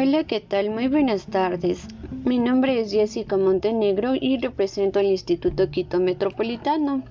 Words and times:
Hola, 0.00 0.22
¿qué 0.22 0.38
tal? 0.38 0.70
Muy 0.70 0.86
buenas 0.86 1.26
tardes. 1.26 1.88
Mi 2.24 2.38
nombre 2.38 2.80
es 2.80 2.92
Jessica 2.92 3.36
Montenegro 3.36 4.12
y 4.14 4.38
represento 4.38 5.00
al 5.00 5.06
Instituto 5.06 5.72
Quito 5.72 5.98
Metropolitano. 5.98 7.02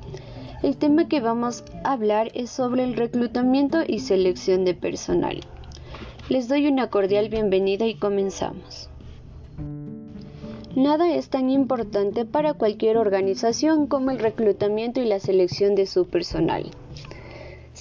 El 0.63 0.77
tema 0.77 1.09
que 1.09 1.19
vamos 1.19 1.65
a 1.83 1.91
hablar 1.91 2.31
es 2.33 2.49
sobre 2.49 2.85
el 2.85 2.95
reclutamiento 2.95 3.79
y 3.85 3.99
selección 3.99 4.63
de 4.63 4.73
personal. 4.73 5.41
Les 6.29 6.47
doy 6.47 6.65
una 6.67 6.89
cordial 6.89 7.27
bienvenida 7.27 7.85
y 7.85 7.95
comenzamos. 7.95 8.89
Nada 10.77 11.13
es 11.13 11.27
tan 11.27 11.49
importante 11.49 12.23
para 12.23 12.53
cualquier 12.53 12.95
organización 12.95 13.87
como 13.87 14.11
el 14.11 14.19
reclutamiento 14.19 15.01
y 15.01 15.05
la 15.07 15.19
selección 15.19 15.75
de 15.75 15.87
su 15.87 16.07
personal. 16.07 16.71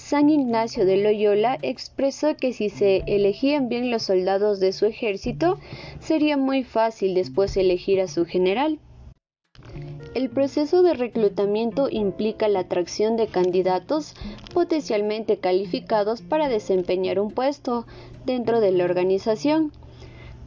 San 0.07 0.29
Ignacio 0.29 0.85
de 0.85 0.95
Loyola 0.95 1.57
expresó 1.61 2.37
que 2.37 2.53
si 2.53 2.69
se 2.69 3.03
elegían 3.07 3.67
bien 3.67 3.91
los 3.91 4.03
soldados 4.03 4.61
de 4.61 4.71
su 4.71 4.85
ejército, 4.85 5.59
sería 5.99 6.37
muy 6.37 6.63
fácil 6.63 7.13
después 7.13 7.57
elegir 7.57 7.99
a 7.99 8.07
su 8.07 8.25
general. 8.25 8.79
El 10.15 10.29
proceso 10.29 10.81
de 10.81 10.93
reclutamiento 10.93 11.89
implica 11.91 12.47
la 12.47 12.59
atracción 12.59 13.17
de 13.17 13.27
candidatos 13.27 14.13
potencialmente 14.53 15.39
calificados 15.39 16.21
para 16.21 16.47
desempeñar 16.47 17.19
un 17.19 17.31
puesto 17.31 17.85
dentro 18.25 18.61
de 18.61 18.71
la 18.71 18.85
organización, 18.85 19.73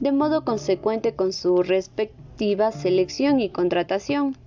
de 0.00 0.12
modo 0.12 0.42
consecuente 0.42 1.12
con 1.12 1.34
su 1.34 1.62
respectiva 1.62 2.72
selección 2.72 3.40
y 3.40 3.50
contratación. 3.50 4.38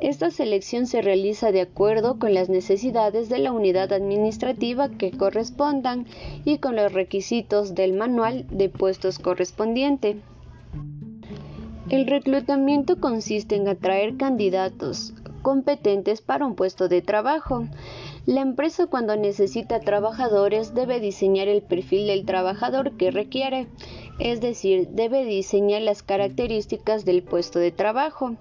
Esta 0.00 0.30
selección 0.30 0.86
se 0.86 1.00
realiza 1.00 1.52
de 1.52 1.62
acuerdo 1.62 2.18
con 2.18 2.34
las 2.34 2.50
necesidades 2.50 3.28
de 3.28 3.38
la 3.38 3.52
unidad 3.52 3.92
administrativa 3.92 4.90
que 4.90 5.10
correspondan 5.10 6.06
y 6.44 6.58
con 6.58 6.76
los 6.76 6.92
requisitos 6.92 7.74
del 7.74 7.94
manual 7.94 8.46
de 8.50 8.68
puestos 8.68 9.18
correspondiente. 9.18 10.16
El 11.88 12.06
reclutamiento 12.06 13.00
consiste 13.00 13.54
en 13.54 13.68
atraer 13.68 14.16
candidatos 14.16 15.14
competentes 15.40 16.20
para 16.20 16.44
un 16.44 16.56
puesto 16.56 16.88
de 16.88 17.00
trabajo. 17.00 17.68
La 18.26 18.40
empresa 18.40 18.88
cuando 18.88 19.16
necesita 19.16 19.78
trabajadores 19.78 20.74
debe 20.74 20.98
diseñar 20.98 21.46
el 21.46 21.62
perfil 21.62 22.08
del 22.08 22.26
trabajador 22.26 22.96
que 22.96 23.12
requiere, 23.12 23.68
es 24.18 24.40
decir, 24.40 24.88
debe 24.88 25.24
diseñar 25.24 25.82
las 25.82 26.02
características 26.02 27.04
del 27.04 27.22
puesto 27.22 27.60
de 27.60 27.70
trabajo. 27.70 28.34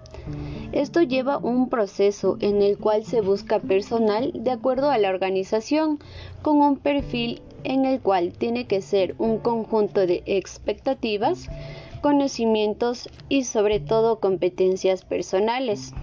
Esto 0.72 1.02
lleva 1.02 1.38
un 1.38 1.70
proceso 1.70 2.38
en 2.42 2.62
el 2.62 2.78
cual 2.78 3.06
se 3.06 3.22
busca 3.22 3.60
personal 3.60 4.32
de 4.34 4.52
acuerdo 4.52 4.90
a 4.90 4.98
la 4.98 5.10
organización 5.10 6.00
con 6.42 6.62
un 6.62 6.78
perfil 6.78 7.42
en 7.64 7.86
el 7.86 8.00
cual 8.00 8.34
tiene 8.34 8.66
que 8.66 8.82
ser 8.82 9.16
un 9.18 9.40
conjunto 9.40 10.06
de 10.06 10.24
expectativas, 10.26 11.50
conocimientos 12.02 13.10
y 13.30 13.44
sobre 13.44 13.80
todo 13.80 14.20
competencias 14.20 15.04
personales 15.04 15.94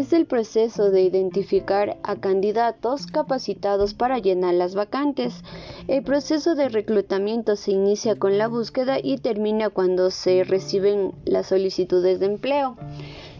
es 0.00 0.12
el 0.12 0.26
proceso 0.26 0.90
de 0.90 1.00
identificar 1.00 1.96
a 2.02 2.16
candidatos 2.16 3.06
capacitados 3.06 3.94
para 3.94 4.18
llenar 4.18 4.52
las 4.52 4.74
vacantes. 4.74 5.42
El 5.88 6.02
proceso 6.02 6.54
de 6.54 6.68
reclutamiento 6.68 7.56
se 7.56 7.72
inicia 7.72 8.18
con 8.18 8.36
la 8.36 8.46
búsqueda 8.46 8.98
y 9.02 9.16
termina 9.16 9.70
cuando 9.70 10.10
se 10.10 10.44
reciben 10.44 11.12
las 11.24 11.46
solicitudes 11.46 12.20
de 12.20 12.26
empleo. 12.26 12.76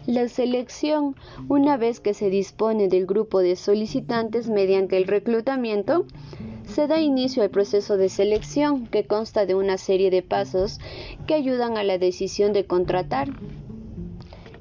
La 0.07 0.27
selección, 0.29 1.15
una 1.47 1.77
vez 1.77 1.99
que 1.99 2.15
se 2.15 2.31
dispone 2.31 2.87
del 2.87 3.05
grupo 3.05 3.39
de 3.39 3.55
solicitantes 3.55 4.49
mediante 4.49 4.97
el 4.97 5.05
reclutamiento, 5.05 6.05
se 6.67 6.87
da 6.87 6.99
inicio 6.99 7.43
al 7.43 7.51
proceso 7.51 7.97
de 7.97 8.09
selección 8.09 8.87
que 8.87 9.05
consta 9.05 9.45
de 9.45 9.53
una 9.53 9.77
serie 9.77 10.09
de 10.09 10.23
pasos 10.23 10.79
que 11.27 11.35
ayudan 11.35 11.77
a 11.77 11.83
la 11.83 11.99
decisión 11.99 12.51
de 12.51 12.65
contratar. 12.65 13.29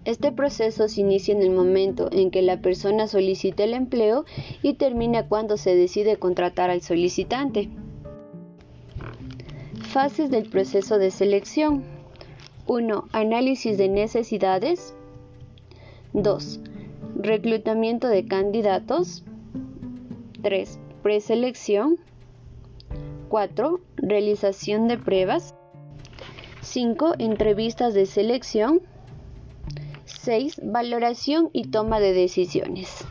Este 0.06 0.30
proceso 0.30 0.86
se 0.86 1.00
inicia 1.00 1.34
en 1.34 1.42
el 1.42 1.50
momento 1.50 2.08
en 2.12 2.30
que 2.30 2.40
la 2.40 2.60
persona 2.60 3.08
solicita 3.08 3.64
el 3.64 3.74
empleo 3.74 4.24
y 4.62 4.74
termina 4.74 5.26
cuando 5.26 5.56
se 5.56 5.74
decide 5.74 6.16
contratar 6.16 6.70
al 6.70 6.80
solicitante. 6.80 7.68
Fases 9.90 10.30
del 10.30 10.48
proceso 10.48 10.98
de 10.98 11.10
selección. 11.10 11.82
1. 12.68 13.08
Análisis 13.10 13.76
de 13.78 13.88
necesidades. 13.88 14.94
2. 16.12 16.60
Reclutamiento 17.16 18.06
de 18.06 18.26
candidatos. 18.26 19.24
3. 20.40 20.78
Preselección. 21.02 21.98
4. 23.28 23.80
Realización 23.96 24.86
de 24.86 24.98
pruebas. 24.98 25.56
5. 26.60 27.14
Entrevistas 27.18 27.92
de 27.92 28.06
selección. 28.06 28.82
6. 30.26 30.60
Valoración 30.64 31.50
y 31.52 31.68
toma 31.68 32.00
de 32.00 32.12
decisiones. 32.12 33.04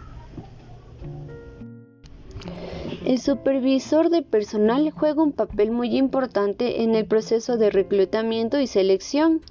El 3.05 3.19
supervisor 3.19 4.09
de 4.09 4.21
personal 4.21 4.91
juega 4.91 5.23
un 5.23 5.31
papel 5.31 5.71
muy 5.71 5.95
importante 5.95 6.83
en 6.83 6.93
el 6.93 7.05
proceso 7.05 7.55
de 7.55 7.69
reclutamiento 7.69 8.59
y 8.59 8.67
selección, 8.67 9.41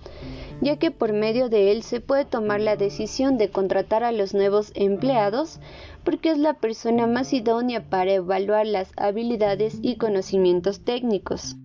ya 0.61 0.77
que 0.77 0.91
por 0.91 1.15
medio 1.15 1.49
de 1.49 1.73
él 1.73 1.83
se 1.83 2.03
puede 2.03 2.27
tomar 2.27 2.61
la 2.61 2.77
decisión 2.77 3.39
de 3.39 3.49
contratar 3.49 4.05
a 4.05 4.13
los 4.13 4.35
nuevos 4.35 4.71
empleados 4.75 5.59
porque 6.05 6.33
es 6.33 6.39
la 6.39 6.53
persona 6.53 7.07
más 7.07 7.33
idónea 7.33 7.89
para 7.89 8.13
evaluar 8.13 8.67
las 8.67 8.93
habilidades 8.99 9.79
y 9.81 9.97
conocimientos 9.97 10.81
técnicos, 10.81 11.57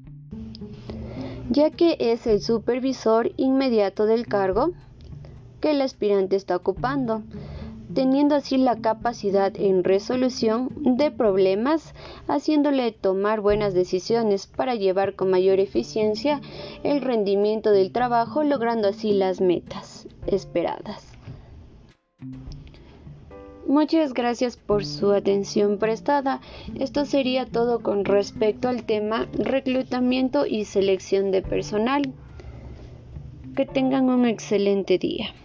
ya 1.50 1.72
que 1.72 1.98
es 2.00 2.26
el 2.26 2.40
supervisor 2.40 3.34
inmediato 3.36 4.06
del 4.06 4.28
cargo 4.28 4.72
que 5.60 5.72
el 5.72 5.82
aspirante 5.82 6.36
está 6.36 6.56
ocupando, 6.56 7.24
teniendo 7.94 8.36
así 8.36 8.58
la 8.58 8.78
capacidad 8.78 9.52
en 9.56 9.84
resolución 9.84 10.70
de 10.78 11.12
problemas, 11.12 11.94
haciéndole 12.28 12.92
tomar 12.92 13.42
buenas 13.42 13.74
decisiones 13.74 14.48
para 14.48 14.76
llevar 14.76 15.16
con 15.16 15.32
mayor 15.32 15.60
eficiencia 15.60 16.42
el 16.84 17.02
rendimiento 17.02 17.72
del 17.72 17.92
trabajo, 17.92 18.44
logrando 18.44 18.90
así 18.90 19.14
las 19.14 19.42
metas 19.42 20.08
esperadas. 20.28 21.08
Muchas 23.68 24.14
gracias 24.14 24.58
por 24.58 24.84
su 24.84 25.12
atención 25.12 25.78
prestada. 25.78 26.42
Esto 26.80 27.06
sería 27.06 27.46
todo 27.46 27.84
con 27.84 28.04
respecto 28.04 28.68
al 28.68 28.84
tema 28.84 29.28
reclutamiento 29.34 30.48
y 30.48 30.66
selección 30.66 31.30
de 31.30 31.44
personal. 31.44 32.02
Que 33.56 33.68
tengan 33.68 34.10
un 34.10 34.26
excelente 34.26 34.98
día. 34.98 35.36